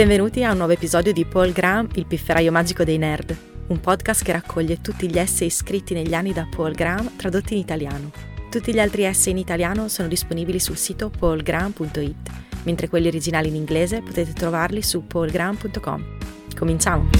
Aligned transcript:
Benvenuti 0.00 0.42
a 0.44 0.52
un 0.52 0.56
nuovo 0.56 0.72
episodio 0.72 1.12
di 1.12 1.26
Paul 1.26 1.52
Graham, 1.52 1.86
il 1.96 2.06
pifferaio 2.06 2.50
magico 2.50 2.84
dei 2.84 2.96
nerd, 2.96 3.36
un 3.66 3.80
podcast 3.80 4.24
che 4.24 4.32
raccoglie 4.32 4.80
tutti 4.80 5.06
gli 5.10 5.18
essay 5.18 5.50
scritti 5.50 5.92
negli 5.92 6.14
anni 6.14 6.32
da 6.32 6.48
Paul 6.50 6.72
Graham 6.72 7.16
tradotti 7.16 7.52
in 7.52 7.60
italiano. 7.60 8.10
Tutti 8.48 8.72
gli 8.72 8.80
altri 8.80 9.02
essay 9.02 9.32
in 9.32 9.36
italiano 9.36 9.88
sono 9.88 10.08
disponibili 10.08 10.58
sul 10.58 10.78
sito 10.78 11.10
paulgraham.it, 11.10 12.30
mentre 12.62 12.88
quelli 12.88 13.08
originali 13.08 13.48
in 13.48 13.56
inglese 13.56 14.00
potete 14.00 14.32
trovarli 14.32 14.80
su 14.80 15.06
paulgraham.com. 15.06 16.16
Cominciamo! 16.56 17.10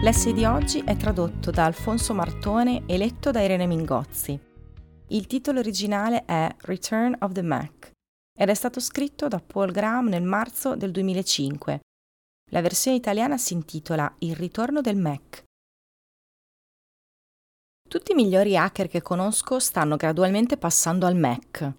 L'essay 0.00 0.32
di 0.32 0.44
oggi 0.44 0.84
è 0.86 0.96
tradotto 0.96 1.50
da 1.50 1.64
Alfonso 1.64 2.14
Martone 2.14 2.84
e 2.86 2.96
letto 2.96 3.32
da 3.32 3.40
Irene 3.40 3.66
Mingozzi. 3.66 4.38
Il 5.08 5.26
titolo 5.26 5.58
originale 5.58 6.24
è 6.24 6.54
Return 6.60 7.16
of 7.18 7.32
the 7.32 7.42
Mac 7.42 7.94
ed 8.36 8.50
è 8.50 8.54
stato 8.54 8.80
scritto 8.80 9.28
da 9.28 9.40
Paul 9.40 9.72
Graham 9.72 10.08
nel 10.08 10.22
marzo 10.22 10.76
del 10.76 10.90
2005. 10.90 11.80
La 12.50 12.60
versione 12.60 12.96
italiana 12.96 13.38
si 13.38 13.54
intitola 13.54 14.14
Il 14.18 14.36
ritorno 14.36 14.80
del 14.80 14.96
Mac. 14.96 15.42
Tutti 17.88 18.12
i 18.12 18.14
migliori 18.14 18.56
hacker 18.56 18.88
che 18.88 19.00
conosco 19.00 19.58
stanno 19.58 19.96
gradualmente 19.96 20.56
passando 20.56 21.06
al 21.06 21.16
Mac. 21.16 21.72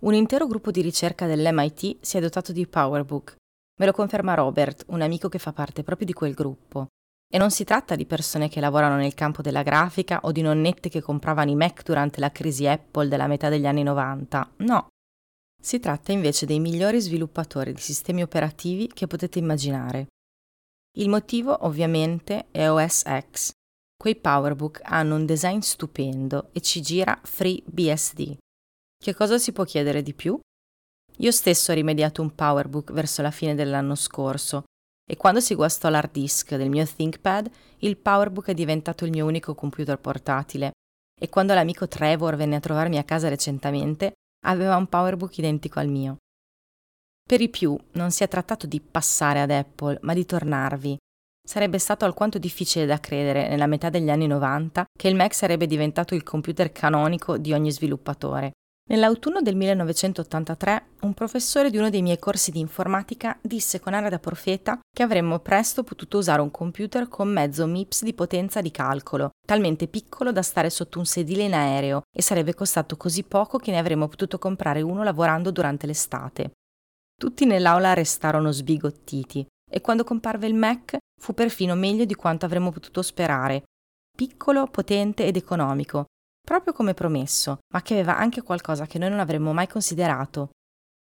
Un 0.00 0.14
intero 0.14 0.46
gruppo 0.46 0.70
di 0.70 0.82
ricerca 0.82 1.26
dell'MIT 1.26 1.98
si 2.00 2.16
è 2.18 2.20
dotato 2.20 2.52
di 2.52 2.66
PowerBook. 2.66 3.36
Me 3.80 3.86
lo 3.86 3.92
conferma 3.92 4.34
Robert, 4.34 4.84
un 4.88 5.00
amico 5.00 5.28
che 5.28 5.38
fa 5.38 5.52
parte 5.52 5.82
proprio 5.82 6.06
di 6.06 6.12
quel 6.12 6.34
gruppo. 6.34 6.88
E 7.32 7.38
non 7.38 7.50
si 7.50 7.64
tratta 7.64 7.96
di 7.96 8.04
persone 8.04 8.48
che 8.48 8.60
lavorano 8.60 8.96
nel 8.96 9.14
campo 9.14 9.40
della 9.40 9.62
grafica 9.62 10.20
o 10.24 10.32
di 10.32 10.42
nonnette 10.42 10.90
che 10.90 11.00
compravano 11.00 11.50
i 11.50 11.54
Mac 11.54 11.82
durante 11.82 12.20
la 12.20 12.30
crisi 12.30 12.66
Apple 12.66 13.08
della 13.08 13.26
metà 13.26 13.48
degli 13.48 13.66
anni 13.66 13.82
90. 13.82 14.50
No, 14.58 14.88
si 15.62 15.78
tratta 15.78 16.10
invece 16.10 16.44
dei 16.44 16.58
migliori 16.58 17.00
sviluppatori 17.00 17.72
di 17.72 17.80
sistemi 17.80 18.20
operativi 18.20 18.88
che 18.88 19.06
potete 19.06 19.38
immaginare. 19.38 20.08
Il 20.98 21.08
motivo 21.08 21.64
ovviamente 21.64 22.46
è 22.50 22.68
OS 22.68 23.04
X. 23.30 23.52
Quei 23.96 24.16
PowerBook 24.16 24.80
hanno 24.82 25.14
un 25.14 25.24
design 25.24 25.60
stupendo 25.60 26.48
e 26.52 26.60
ci 26.60 26.82
gira 26.82 27.18
FreeBSD. 27.22 28.36
Che 28.98 29.14
cosa 29.14 29.38
si 29.38 29.52
può 29.52 29.62
chiedere 29.62 30.02
di 30.02 30.12
più? 30.12 30.38
Io 31.18 31.30
stesso 31.30 31.70
ho 31.70 31.74
rimediato 31.74 32.22
un 32.22 32.34
PowerBook 32.34 32.92
verso 32.92 33.22
la 33.22 33.30
fine 33.30 33.54
dell'anno 33.54 33.94
scorso 33.94 34.64
e 35.08 35.16
quando 35.16 35.38
si 35.38 35.54
guastò 35.54 35.88
l'hard 35.88 36.10
disk 36.10 36.56
del 36.56 36.70
mio 36.70 36.84
ThinkPad, 36.84 37.50
il 37.78 37.96
PowerBook 37.96 38.48
è 38.48 38.54
diventato 38.54 39.04
il 39.04 39.12
mio 39.12 39.26
unico 39.26 39.54
computer 39.54 39.98
portatile. 39.98 40.72
E 41.20 41.28
quando 41.28 41.54
l'amico 41.54 41.86
Trevor 41.86 42.34
venne 42.34 42.56
a 42.56 42.60
trovarmi 42.60 42.98
a 42.98 43.04
casa 43.04 43.28
recentemente, 43.28 44.14
aveva 44.44 44.76
un 44.76 44.86
PowerBook 44.86 45.38
identico 45.38 45.78
al 45.78 45.88
mio. 45.88 46.16
Per 47.24 47.40
i 47.40 47.48
più 47.48 47.78
non 47.92 48.10
si 48.10 48.24
è 48.24 48.28
trattato 48.28 48.66
di 48.66 48.80
passare 48.80 49.40
ad 49.40 49.50
Apple, 49.50 49.98
ma 50.02 50.14
di 50.14 50.26
tornarvi. 50.26 50.96
Sarebbe 51.44 51.78
stato 51.78 52.04
alquanto 52.04 52.38
difficile 52.38 52.86
da 52.86 53.00
credere 53.00 53.48
nella 53.48 53.66
metà 53.66 53.90
degli 53.90 54.10
anni 54.10 54.26
90 54.26 54.84
che 54.96 55.08
il 55.08 55.16
Mac 55.16 55.34
sarebbe 55.34 55.66
diventato 55.66 56.14
il 56.14 56.22
computer 56.22 56.70
canonico 56.70 57.38
di 57.38 57.52
ogni 57.52 57.72
sviluppatore. 57.72 58.52
Nell'autunno 58.90 59.40
del 59.40 59.54
1983, 59.54 60.86
un 61.02 61.14
professore 61.14 61.70
di 61.70 61.76
uno 61.76 61.88
dei 61.88 62.02
miei 62.02 62.18
corsi 62.18 62.50
di 62.50 62.58
informatica 62.58 63.38
disse 63.40 63.78
con 63.78 63.94
aria 63.94 64.10
da 64.10 64.18
profeta 64.18 64.80
che 64.92 65.04
avremmo 65.04 65.38
presto 65.38 65.84
potuto 65.84 66.18
usare 66.18 66.42
un 66.42 66.50
computer 66.50 67.08
con 67.08 67.28
mezzo 67.28 67.64
MIPS 67.66 68.02
di 68.02 68.12
potenza 68.12 68.60
di 68.60 68.72
calcolo, 68.72 69.30
talmente 69.46 69.86
piccolo 69.86 70.32
da 70.32 70.42
stare 70.42 70.68
sotto 70.68 70.98
un 70.98 71.06
sedile 71.06 71.44
in 71.44 71.54
aereo 71.54 72.02
e 72.14 72.22
sarebbe 72.22 72.54
costato 72.54 72.96
così 72.96 73.22
poco 73.22 73.58
che 73.58 73.70
ne 73.70 73.78
avremmo 73.78 74.08
potuto 74.08 74.38
comprare 74.38 74.82
uno 74.82 75.04
lavorando 75.04 75.52
durante 75.52 75.86
l'estate. 75.86 76.50
Tutti 77.16 77.46
nell'aula 77.46 77.94
restarono 77.94 78.50
sbigottiti 78.50 79.46
e 79.70 79.80
quando 79.80 80.02
comparve 80.02 80.48
il 80.48 80.54
Mac 80.54 80.96
fu 81.20 81.34
perfino 81.34 81.76
meglio 81.76 82.04
di 82.04 82.16
quanto 82.16 82.46
avremmo 82.46 82.72
potuto 82.72 83.00
sperare. 83.00 83.62
Piccolo, 84.14 84.66
potente 84.66 85.24
ed 85.24 85.36
economico, 85.36 86.06
proprio 86.42 86.72
come 86.72 86.94
promesso, 86.94 87.60
ma 87.72 87.82
che 87.82 87.94
aveva 87.94 88.16
anche 88.16 88.42
qualcosa 88.42 88.86
che 88.86 88.98
noi 88.98 89.10
non 89.10 89.20
avremmo 89.20 89.52
mai 89.52 89.68
considerato, 89.68 90.50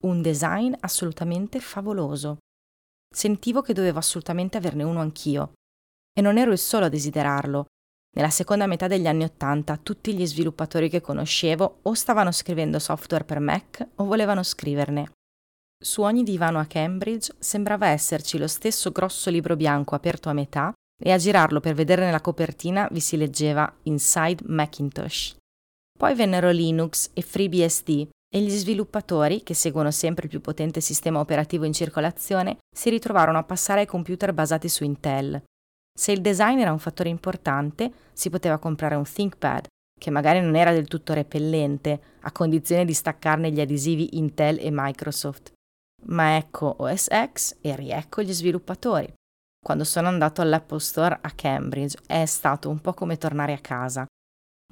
un 0.03 0.21
design 0.21 0.73
assolutamente 0.81 1.59
favoloso. 1.59 2.37
Sentivo 3.13 3.61
che 3.61 3.73
dovevo 3.73 3.99
assolutamente 3.99 4.57
averne 4.57 4.83
uno 4.83 5.01
anch'io. 5.01 5.53
E 6.13 6.21
non 6.21 6.37
ero 6.37 6.51
il 6.51 6.57
solo 6.57 6.85
a 6.85 6.89
desiderarlo. 6.89 7.65
Nella 8.15 8.29
seconda 8.29 8.67
metà 8.67 8.87
degli 8.87 9.07
anni 9.07 9.23
Ottanta 9.23 9.77
tutti 9.77 10.15
gli 10.15 10.25
sviluppatori 10.25 10.89
che 10.89 11.01
conoscevo 11.01 11.79
o 11.81 11.93
stavano 11.93 12.31
scrivendo 12.31 12.77
software 12.79 13.23
per 13.23 13.39
Mac 13.39 13.87
o 13.95 14.05
volevano 14.05 14.43
scriverne. 14.43 15.11
Su 15.83 16.01
ogni 16.01 16.23
divano 16.23 16.59
a 16.59 16.65
Cambridge 16.65 17.33
sembrava 17.39 17.87
esserci 17.87 18.37
lo 18.37 18.47
stesso 18.47 18.91
grosso 18.91 19.29
libro 19.29 19.55
bianco 19.55 19.95
aperto 19.95 20.29
a 20.29 20.33
metà 20.33 20.73
e 21.01 21.11
a 21.11 21.17
girarlo 21.17 21.59
per 21.59 21.73
vedere 21.73 22.03
nella 22.03 22.21
copertina 22.21 22.87
vi 22.91 22.99
si 22.99 23.17
leggeva 23.17 23.71
Inside 23.83 24.43
Macintosh. 24.45 25.35
Poi 25.97 26.15
vennero 26.15 26.49
Linux 26.49 27.11
e 27.13 27.21
FreeBSD 27.21 28.07
e 28.33 28.41
gli 28.41 28.49
sviluppatori, 28.49 29.43
che 29.43 29.53
seguono 29.53 29.91
sempre 29.91 30.23
il 30.23 30.29
più 30.31 30.41
potente 30.41 30.81
sistema 30.81 31.19
operativo 31.19 31.65
in 31.65 31.73
circolazione, 31.73 32.57
si 32.75 32.89
ritrovarono 32.89 33.37
a 33.37 33.43
passare 33.43 33.81
ai 33.81 33.85
computer 33.85 34.33
basati 34.33 34.67
su 34.69 34.83
Intel. 34.83 35.41
Se 35.95 36.11
il 36.11 36.21
design 36.21 36.57
era 36.57 36.71
un 36.71 36.79
fattore 36.79 37.09
importante, 37.09 37.91
si 38.11 38.31
poteva 38.31 38.57
comprare 38.57 38.95
un 38.95 39.03
ThinkPad, 39.03 39.67
che 39.99 40.09
magari 40.09 40.41
non 40.41 40.55
era 40.55 40.73
del 40.73 40.87
tutto 40.87 41.13
repellente, 41.13 42.01
a 42.21 42.31
condizione 42.31 42.85
di 42.85 42.93
staccarne 42.93 43.51
gli 43.51 43.61
adesivi 43.61 44.17
Intel 44.17 44.57
e 44.59 44.69
Microsoft. 44.71 45.53
Ma 46.05 46.35
ecco 46.35 46.75
OS 46.79 47.07
X 47.31 47.57
e 47.61 47.75
riecco 47.75 48.23
gli 48.23 48.33
sviluppatori. 48.33 49.13
Quando 49.63 49.85
sono 49.85 50.09
andato 50.09 50.41
all'Apple 50.41 50.79
Store 50.79 51.19
a 51.21 51.31
Cambridge 51.31 51.97
è 52.05 52.25
stato 52.25 52.69
un 52.69 52.81
po' 52.81 52.93
come 52.93 53.17
tornare 53.17 53.53
a 53.53 53.59
casa. 53.59 54.05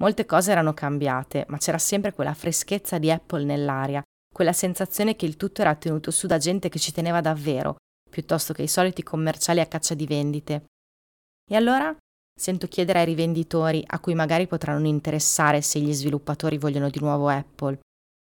Molte 0.02 0.26
cose 0.26 0.50
erano 0.50 0.74
cambiate, 0.74 1.46
ma 1.48 1.56
c'era 1.56 1.78
sempre 1.78 2.12
quella 2.12 2.34
freschezza 2.34 2.98
di 2.98 3.10
Apple 3.10 3.44
nell'aria, 3.44 4.02
quella 4.30 4.52
sensazione 4.52 5.16
che 5.16 5.24
il 5.24 5.38
tutto 5.38 5.62
era 5.62 5.74
tenuto 5.76 6.10
su 6.10 6.26
da 6.26 6.36
gente 6.36 6.68
che 6.68 6.78
ci 6.78 6.92
teneva 6.92 7.22
davvero, 7.22 7.76
piuttosto 8.10 8.52
che 8.52 8.64
i 8.64 8.68
soliti 8.68 9.02
commerciali 9.02 9.60
a 9.60 9.66
caccia 9.66 9.94
di 9.94 10.06
vendite. 10.06 10.66
E 11.50 11.56
allora 11.56 11.96
sento 12.38 12.68
chiedere 12.68 12.98
ai 12.98 13.06
rivenditori, 13.06 13.82
a 13.86 13.98
cui 13.98 14.14
magari 14.14 14.46
potranno 14.46 14.86
interessare 14.86 15.62
se 15.62 15.80
gli 15.80 15.92
sviluppatori 15.94 16.58
vogliono 16.58 16.90
di 16.90 17.00
nuovo 17.00 17.28
Apple, 17.28 17.78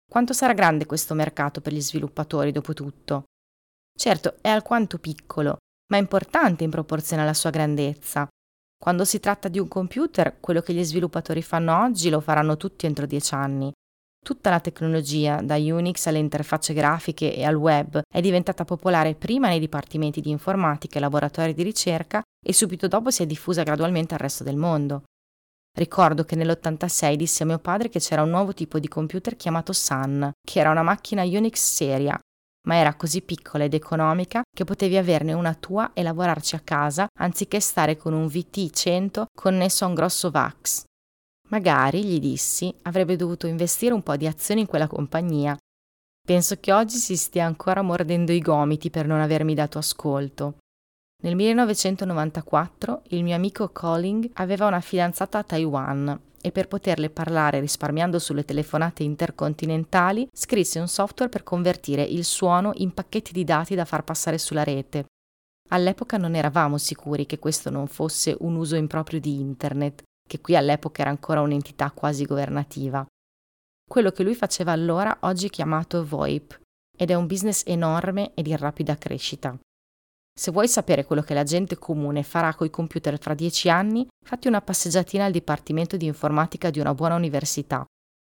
quanto 0.07 0.33
sarà 0.33 0.53
grande 0.53 0.85
questo 0.85 1.15
mercato 1.15 1.61
per 1.61 1.73
gli 1.73 1.81
sviluppatori 1.81 2.51
dopo 2.51 2.73
tutto? 2.73 3.23
Certo, 3.97 4.35
è 4.41 4.49
alquanto 4.49 4.99
piccolo, 4.99 5.57
ma 5.93 5.99
importante 5.99 6.63
in 6.63 6.71
proporzione 6.71 7.21
alla 7.21 7.35
sua 7.35 7.51
grandezza. 7.51 8.27
Quando 8.75 9.05
si 9.05 9.19
tratta 9.19 9.47
di 9.47 9.59
un 9.59 9.67
computer, 9.67 10.39
quello 10.39 10.61
che 10.61 10.73
gli 10.73 10.83
sviluppatori 10.83 11.43
fanno 11.43 11.83
oggi 11.83 12.09
lo 12.09 12.19
faranno 12.19 12.57
tutti 12.57 12.87
entro 12.87 13.05
dieci 13.05 13.35
anni. 13.35 13.71
Tutta 14.25 14.49
la 14.49 14.59
tecnologia, 14.59 15.41
da 15.41 15.55
Unix 15.55 16.07
alle 16.07 16.17
interfacce 16.17 16.73
grafiche 16.73 17.35
e 17.35 17.45
al 17.45 17.55
web, 17.55 18.01
è 18.11 18.21
diventata 18.21 18.65
popolare 18.65 19.13
prima 19.13 19.47
nei 19.49 19.59
dipartimenti 19.59 20.19
di 20.19 20.31
informatica 20.31 20.97
e 20.97 21.01
laboratori 21.01 21.53
di 21.53 21.61
ricerca 21.61 22.23
e 22.43 22.53
subito 22.53 22.87
dopo 22.87 23.11
si 23.11 23.21
è 23.21 23.27
diffusa 23.27 23.61
gradualmente 23.61 24.15
al 24.15 24.19
resto 24.19 24.43
del 24.43 24.57
mondo. 24.57 25.03
Ricordo 25.77 26.23
che 26.23 26.35
nell'86 26.35 27.13
disse 27.15 27.43
a 27.43 27.45
mio 27.45 27.59
padre 27.59 27.89
che 27.89 27.99
c'era 27.99 28.23
un 28.23 28.29
nuovo 28.29 28.53
tipo 28.53 28.79
di 28.79 28.87
computer 28.87 29.35
chiamato 29.35 29.73
Sun, 29.73 30.31
che 30.41 30.59
era 30.59 30.71
una 30.71 30.83
macchina 30.83 31.23
Unix 31.23 31.57
seria, 31.57 32.17
ma 32.67 32.75
era 32.75 32.95
così 32.95 33.21
piccola 33.21 33.63
ed 33.63 33.73
economica 33.73 34.41
che 34.53 34.63
potevi 34.63 34.97
averne 34.97 35.33
una 35.33 35.53
tua 35.53 35.91
e 35.93 36.03
lavorarci 36.03 36.55
a 36.55 36.61
casa 36.61 37.07
anziché 37.19 37.59
stare 37.59 37.97
con 37.97 38.13
un 38.13 38.25
VT100 38.25 39.23
connesso 39.33 39.85
a 39.85 39.87
un 39.87 39.93
grosso 39.93 40.31
VAX. 40.31 40.83
Magari, 41.49 42.03
gli 42.03 42.19
dissi, 42.19 42.73
avrebbe 42.83 43.15
dovuto 43.15 43.47
investire 43.47 43.93
un 43.93 44.01
po' 44.01 44.15
di 44.15 44.27
azioni 44.27 44.61
in 44.61 44.67
quella 44.67 44.87
compagnia. 44.87 45.57
Penso 46.25 46.57
che 46.59 46.71
oggi 46.71 46.95
si 46.95 47.17
stia 47.17 47.45
ancora 47.45 47.81
mordendo 47.81 48.31
i 48.31 48.39
gomiti 48.39 48.89
per 48.89 49.05
non 49.05 49.19
avermi 49.19 49.53
dato 49.53 49.77
ascolto. 49.77 50.57
Nel 51.23 51.35
1994 51.35 53.03
il 53.09 53.23
mio 53.23 53.35
amico 53.35 53.69
Colling 53.69 54.29
aveva 54.33 54.67
una 54.67 54.79
fidanzata 54.79 55.39
a 55.39 55.43
Taiwan 55.43 56.19
e 56.45 56.51
per 56.51 56.67
poterle 56.67 57.09
parlare 57.09 57.61
risparmiando 57.61 58.19
sulle 58.19 58.43
telefonate 58.43 59.01
intercontinentali 59.03 60.27
scrisse 60.33 60.77
un 60.79 60.89
software 60.89 61.31
per 61.31 61.43
convertire 61.43 62.03
il 62.03 62.25
suono 62.25 62.71
in 62.75 62.93
pacchetti 62.93 63.31
di 63.31 63.45
dati 63.45 63.75
da 63.75 63.85
far 63.85 64.03
passare 64.03 64.37
sulla 64.37 64.65
rete. 64.65 65.05
All'epoca 65.69 66.17
non 66.17 66.35
eravamo 66.35 66.77
sicuri 66.77 67.25
che 67.25 67.39
questo 67.39 67.69
non 67.69 67.87
fosse 67.87 68.35
un 68.41 68.57
uso 68.57 68.75
improprio 68.75 69.21
di 69.21 69.39
Internet, 69.39 70.03
che 70.27 70.41
qui 70.41 70.57
all'epoca 70.57 71.01
era 71.01 71.11
ancora 71.11 71.39
un'entità 71.39 71.91
quasi 71.91 72.25
governativa. 72.25 73.05
Quello 73.89 74.11
che 74.11 74.23
lui 74.23 74.35
faceva 74.35 74.73
allora 74.73 75.19
oggi 75.21 75.49
chiamato 75.49 76.05
VoIP 76.05 76.59
ed 76.97 77.09
è 77.09 77.13
un 77.13 77.25
business 77.25 77.63
enorme 77.65 78.33
ed 78.33 78.47
in 78.47 78.57
rapida 78.57 78.97
crescita. 78.97 79.57
Se 80.35 80.49
vuoi 80.51 80.67
sapere 80.67 81.05
quello 81.05 81.21
che 81.21 81.35
la 81.35 81.43
gente 81.43 81.77
comune 81.77 82.23
farà 82.23 82.55
coi 82.55 82.71
computer 82.71 83.19
fra 83.19 83.35
dieci 83.35 83.69
anni, 83.69 84.07
fatti 84.25 84.47
una 84.47 84.61
passeggiatina 84.61 85.25
al 85.25 85.31
Dipartimento 85.31 85.95
di 85.95 86.07
Informatica 86.07 86.71
di 86.71 86.79
una 86.79 86.95
buona 86.95 87.15
università. 87.15 87.85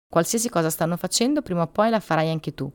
Qualsiasi 0.08 0.50
cosa 0.50 0.70
stanno 0.70 0.98
facendo, 0.98 1.42
prima 1.42 1.64
o 1.64 1.68
poi 1.68 1.90
la 1.90 2.00
farai 2.00 2.30
anche 2.30 2.54
tu. 2.54 2.72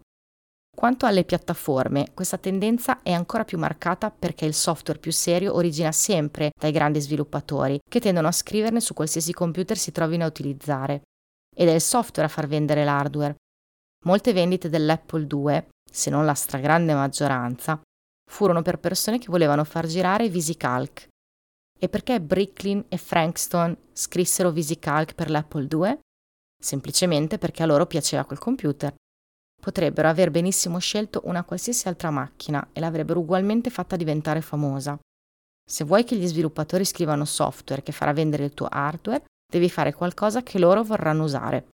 Quanto 0.76 1.06
alle 1.06 1.24
piattaforme, 1.24 2.08
questa 2.14 2.38
tendenza 2.38 3.02
è 3.02 3.12
ancora 3.12 3.44
più 3.44 3.58
marcata 3.58 4.10
perché 4.10 4.46
il 4.46 4.54
software 4.54 4.98
più 4.98 5.12
serio 5.12 5.54
origina 5.54 5.92
sempre 5.92 6.50
dai 6.58 6.72
grandi 6.72 7.00
sviluppatori, 7.00 7.78
che 7.88 8.00
tendono 8.00 8.28
a 8.28 8.32
scriverne 8.32 8.80
su 8.80 8.94
qualsiasi 8.94 9.32
computer 9.32 9.76
si 9.76 9.92
trovino 9.92 10.24
a 10.24 10.28
utilizzare. 10.28 11.02
Ed 11.54 11.68
è 11.68 11.72
il 11.72 11.80
software 11.80 12.28
a 12.28 12.32
far 12.32 12.46
vendere 12.46 12.84
l'hardware. 12.84 13.34
Molte 14.06 14.32
vendite 14.32 14.68
dell'Apple 14.68 15.26
II, 15.30 15.66
se 15.90 16.10
non 16.10 16.24
la 16.24 16.34
stragrande 16.34 16.94
maggioranza, 16.94 17.80
furono 18.30 18.62
per 18.62 18.78
persone 18.78 19.18
che 19.18 19.26
volevano 19.28 19.64
far 19.64 19.86
girare 19.86 20.28
VisiCalc. 20.28 21.08
E 21.78 21.88
perché 21.88 22.20
Bricklin 22.20 22.84
e 22.88 22.96
Frankston 22.96 23.76
scrissero 23.92 24.50
VisiCalc 24.50 25.14
per 25.14 25.30
l'Apple 25.30 25.68
II? 25.70 25.98
Semplicemente 26.62 27.38
perché 27.38 27.62
a 27.62 27.66
loro 27.66 27.86
piaceva 27.86 28.24
quel 28.24 28.38
computer 28.38 28.94
Potrebbero 29.60 30.08
aver 30.08 30.30
benissimo 30.30 30.78
scelto 30.78 31.20
una 31.24 31.44
qualsiasi 31.44 31.86
altra 31.86 32.10
macchina 32.10 32.70
e 32.72 32.80
l'avrebbero 32.80 33.20
ugualmente 33.20 33.68
fatta 33.68 33.94
diventare 33.94 34.40
famosa. 34.40 34.98
Se 35.68 35.84
vuoi 35.84 36.04
che 36.04 36.16
gli 36.16 36.26
sviluppatori 36.26 36.84
scrivano 36.86 37.26
software 37.26 37.82
che 37.82 37.92
farà 37.92 38.14
vendere 38.14 38.44
il 38.44 38.54
tuo 38.54 38.68
hardware, 38.70 39.24
devi 39.46 39.68
fare 39.68 39.92
qualcosa 39.92 40.42
che 40.42 40.58
loro 40.58 40.82
vorranno 40.82 41.24
usare. 41.24 41.68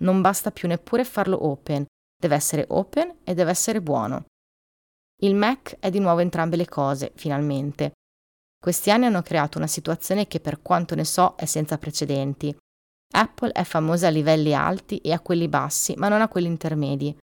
Non 0.00 0.20
basta 0.20 0.50
più 0.50 0.66
neppure 0.66 1.04
farlo 1.04 1.46
open, 1.46 1.86
deve 2.20 2.34
essere 2.34 2.64
open 2.68 3.18
e 3.22 3.34
deve 3.34 3.52
essere 3.52 3.80
buono. 3.80 4.24
Il 5.20 5.34
Mac 5.34 5.78
è 5.80 5.90
di 5.90 5.98
nuovo 5.98 6.20
entrambe 6.20 6.54
le 6.54 6.68
cose, 6.68 7.12
finalmente. 7.16 7.92
Questi 8.56 8.90
anni 8.90 9.06
hanno 9.06 9.22
creato 9.22 9.58
una 9.58 9.66
situazione 9.66 10.28
che 10.28 10.38
per 10.38 10.62
quanto 10.62 10.94
ne 10.94 11.04
so 11.04 11.34
è 11.36 11.44
senza 11.44 11.76
precedenti. 11.76 12.56
Apple 13.14 13.50
è 13.50 13.64
famosa 13.64 14.06
a 14.06 14.10
livelli 14.10 14.54
alti 14.54 14.98
e 14.98 15.12
a 15.12 15.20
quelli 15.20 15.48
bassi, 15.48 15.94
ma 15.96 16.08
non 16.08 16.20
a 16.20 16.28
quelli 16.28 16.46
intermedi. 16.46 17.16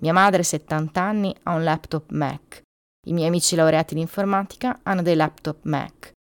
Mia 0.00 0.12
madre, 0.12 0.42
70 0.42 1.00
anni, 1.00 1.34
ha 1.44 1.54
un 1.54 1.62
laptop 1.64 2.10
Mac. 2.10 2.62
I 3.06 3.12
miei 3.12 3.28
amici 3.28 3.56
laureati 3.56 3.94
in 3.94 4.00
informatica 4.00 4.80
hanno 4.82 5.00
dei 5.00 5.14
laptop 5.16 5.64
Mac. 5.64 6.12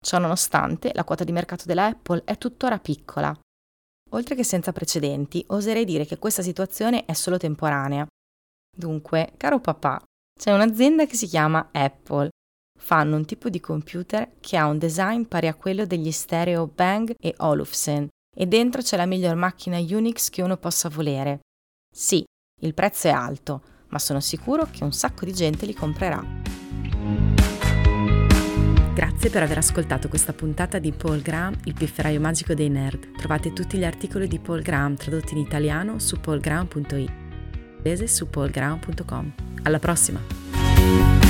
Ciò 0.00 0.18
nonostante, 0.18 0.92
la 0.94 1.02
quota 1.02 1.24
di 1.24 1.32
mercato 1.32 1.64
della 1.66 1.86
Apple 1.86 2.22
è 2.24 2.38
tuttora 2.38 2.78
piccola. 2.78 3.36
Oltre 4.10 4.36
che 4.36 4.44
senza 4.44 4.70
precedenti, 4.70 5.44
oserei 5.48 5.84
dire 5.84 6.04
che 6.04 6.18
questa 6.18 6.42
situazione 6.42 7.04
è 7.04 7.14
solo 7.14 7.36
temporanea. 7.36 8.06
Dunque, 8.76 9.32
caro 9.36 9.60
papà, 9.60 10.00
c'è 10.38 10.52
un'azienda 10.52 11.04
che 11.04 11.16
si 11.16 11.26
chiama 11.26 11.70
Apple. 11.72 12.28
Fanno 12.78 13.16
un 13.16 13.24
tipo 13.24 13.48
di 13.48 13.58
computer 13.58 14.30
che 14.38 14.56
ha 14.56 14.66
un 14.66 14.78
design 14.78 15.24
pari 15.24 15.48
a 15.48 15.54
quello 15.54 15.84
degli 15.84 16.12
stereo 16.12 16.70
Bang 16.72 17.12
e 17.18 17.34
Olufsen 17.38 18.06
e 18.34 18.46
dentro 18.46 18.80
c'è 18.80 18.96
la 18.96 19.04
miglior 19.04 19.34
macchina 19.34 19.78
Unix 19.78 20.30
che 20.30 20.42
uno 20.42 20.56
possa 20.56 20.88
volere. 20.88 21.40
Sì, 21.92 22.24
il 22.60 22.72
prezzo 22.72 23.08
è 23.08 23.10
alto, 23.10 23.62
ma 23.88 23.98
sono 23.98 24.20
sicuro 24.20 24.68
che 24.70 24.84
un 24.84 24.92
sacco 24.92 25.24
di 25.24 25.32
gente 25.32 25.66
li 25.66 25.74
comprerà. 25.74 26.24
Grazie 28.94 29.30
per 29.30 29.42
aver 29.42 29.58
ascoltato 29.58 30.08
questa 30.08 30.32
puntata 30.32 30.78
di 30.78 30.92
Paul 30.92 31.20
Graham, 31.20 31.58
il 31.64 31.74
pifferaio 31.74 32.20
magico 32.20 32.54
dei 32.54 32.68
nerd. 32.68 33.16
Trovate 33.16 33.52
tutti 33.52 33.76
gli 33.76 33.84
articoli 33.84 34.28
di 34.28 34.38
Paul 34.38 34.62
Graham 34.62 34.94
tradotti 34.94 35.34
in 35.34 35.40
italiano 35.40 35.98
su 35.98 36.20
paulgraham.it 36.20 37.27
su 38.06 38.26
paulgraham.com. 38.26 39.32
Alla 39.62 39.78
prossima! 39.78 41.27